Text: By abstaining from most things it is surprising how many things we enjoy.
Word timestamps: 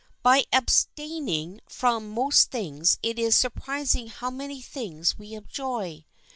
By 0.23 0.45
abstaining 0.51 1.61
from 1.69 2.09
most 2.09 2.49
things 2.49 2.97
it 3.03 3.19
is 3.19 3.37
surprising 3.37 4.07
how 4.07 4.31
many 4.31 4.59
things 4.59 5.19
we 5.19 5.35
enjoy. 5.35 6.07